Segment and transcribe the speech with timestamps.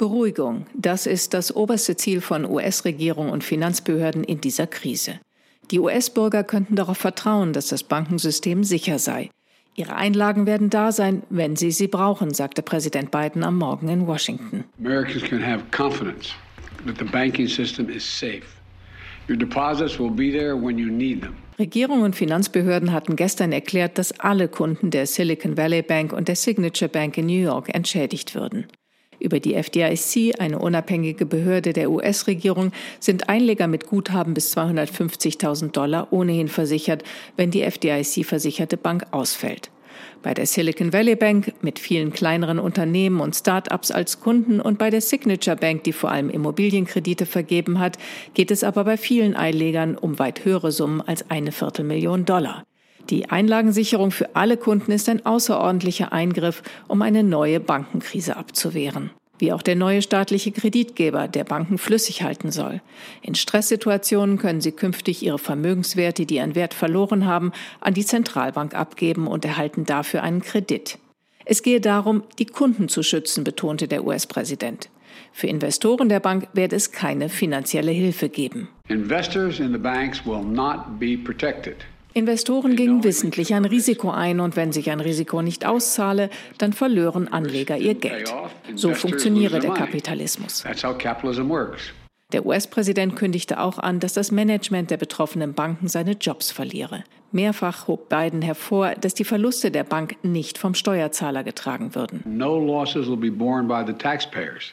[0.00, 5.20] Beruhigung, das ist das oberste Ziel von US-Regierung und Finanzbehörden in dieser Krise.
[5.70, 9.28] Die US-Bürger könnten darauf vertrauen, dass das Bankensystem sicher sei.
[9.74, 14.06] Ihre Einlagen werden da sein, wenn sie sie brauchen, sagte Präsident Biden am Morgen in
[14.06, 14.64] Washington.
[14.78, 16.30] Americans can have confidence
[16.86, 18.46] that the banking system is safe.
[19.28, 21.34] Your deposits will be there when you need them.
[21.58, 26.36] Regierung und Finanzbehörden hatten gestern erklärt, dass alle Kunden der Silicon Valley Bank und der
[26.36, 28.64] Signature Bank in New York entschädigt würden.
[29.20, 36.10] Über die FDIC, eine unabhängige Behörde der US-Regierung, sind Einleger mit Guthaben bis 250.000 Dollar
[36.10, 37.04] ohnehin versichert,
[37.36, 39.70] wenn die FDIC-versicherte Bank ausfällt.
[40.22, 44.88] Bei der Silicon Valley Bank mit vielen kleineren Unternehmen und Start-ups als Kunden und bei
[44.90, 47.98] der Signature Bank, die vor allem Immobilienkredite vergeben hat,
[48.34, 52.64] geht es aber bei vielen Einlegern um weit höhere Summen als eine Viertelmillion Dollar.
[53.08, 59.10] Die Einlagensicherung für alle Kunden ist ein außerordentlicher Eingriff, um eine neue Bankenkrise abzuwehren.
[59.38, 62.82] Wie auch der neue staatliche Kreditgeber, der Banken flüssig halten soll.
[63.22, 68.74] In Stresssituationen können sie künftig ihre Vermögenswerte, die an Wert verloren haben, an die Zentralbank
[68.74, 70.98] abgeben und erhalten dafür einen Kredit.
[71.46, 74.90] Es gehe darum, die Kunden zu schützen, betonte der US-Präsident.
[75.32, 78.68] Für Investoren der Bank werde es keine finanzielle Hilfe geben.
[78.88, 81.76] Investors in the banks will not be protected.
[82.12, 87.28] Investoren gingen wissentlich ein Risiko ein und wenn sich ein Risiko nicht auszahle, dann verlören
[87.28, 88.32] Anleger ihr Geld.
[88.74, 90.64] So funktioniere der Kapitalismus.
[92.32, 97.04] Der US-Präsident kündigte auch an, dass das Management der betroffenen Banken seine Jobs verliere.
[97.32, 102.22] Mehrfach hob Biden hervor, dass die Verluste der Bank nicht vom Steuerzahler getragen würden.
[102.24, 104.72] No losses will be borne by the taxpayers.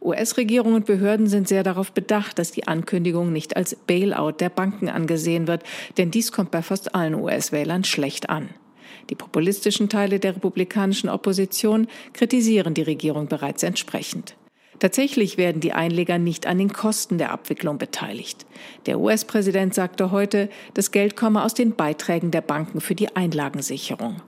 [0.00, 4.88] US-Regierung und Behörden sind sehr darauf bedacht, dass die Ankündigung nicht als Bailout der Banken
[4.88, 5.64] angesehen wird,
[5.98, 8.50] denn dies kommt bei fast allen US-Wählern schlecht an.
[9.10, 14.36] Die populistischen Teile der republikanischen Opposition kritisieren die Regierung bereits entsprechend.
[14.78, 18.46] Tatsächlich werden die Einleger nicht an den Kosten der Abwicklung beteiligt.
[18.86, 24.22] Der US-Präsident sagte heute, das Geld komme aus den Beiträgen der Banken für die Einlagensicherung.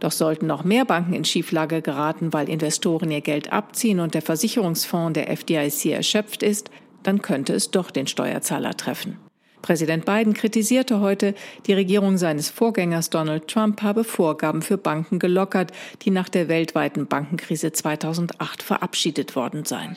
[0.00, 4.22] Doch sollten noch mehr Banken in Schieflage geraten, weil Investoren ihr Geld abziehen und der
[4.22, 6.70] Versicherungsfonds der FDIC erschöpft ist,
[7.02, 9.18] dann könnte es doch den Steuerzahler treffen.
[9.62, 11.34] Präsident Biden kritisierte heute,
[11.66, 17.06] die Regierung seines Vorgängers Donald Trump habe Vorgaben für Banken gelockert, die nach der weltweiten
[17.06, 19.96] Bankenkrise 2008 verabschiedet worden seien.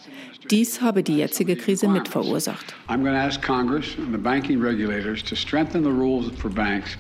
[0.51, 2.73] Dies habe die jetzige Krise mit verursacht.
[2.87, 6.97] I'm going to ask Congress and the banking regulators to strengthen the rules for banks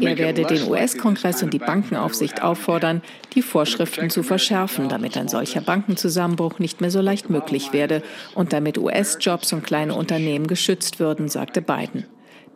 [0.00, 3.02] er werde den US-Kongress und die Bankenaufsicht auffordern,
[3.34, 8.02] die Vorschriften zu verschärfen, damit ein solcher Bankenzusammenbruch nicht mehr so leicht möglich werde
[8.34, 12.04] und damit US-Jobs und kleine Unternehmen geschützt würden, sagte Biden.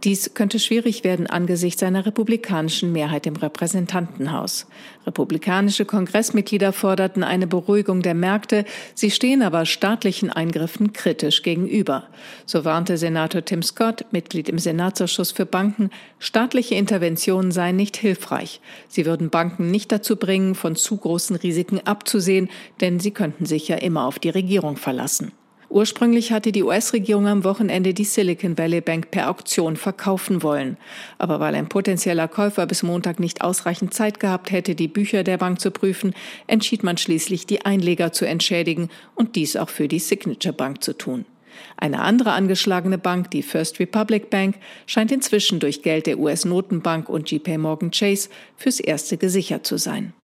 [0.04, 4.66] Dies könnte schwierig werden angesichts einer republikanischen Mehrheit im Repräsentantenhaus.
[5.06, 12.04] Republikanische Kongressmitglieder forderten eine Beruhigung der Märkte, sie stehen aber staatlichen Eingriffen kritisch gegenüber.
[12.46, 18.62] So warnte Senator Tim Scott, Mitglied im Senatsausschuss für Banken, staatliche Interventionen seien nicht hilfreich.
[18.88, 22.48] Sie würden Banken nicht dazu bringen, von zu großen Risiken abzusehen,
[22.80, 25.32] denn sie könnten sich ja immer auf die Regierung verlassen.
[25.70, 30.76] Ursprünglich hatte die US-Regierung am Wochenende die Silicon Valley Bank per Auktion verkaufen wollen.
[31.16, 35.38] Aber weil ein potenzieller Käufer bis Montag nicht ausreichend Zeit gehabt hätte, die Bücher der
[35.38, 36.12] Bank zu prüfen,
[36.48, 40.92] entschied man schließlich, die Einleger zu entschädigen und dies auch für die Signature Bank zu
[40.92, 41.24] tun.
[41.76, 44.56] Eine andere angeschlagene Bank, die First Republic Bank,
[44.86, 50.14] scheint inzwischen durch Geld der US-Notenbank und JP Morgan Chase fürs Erste gesichert zu sein.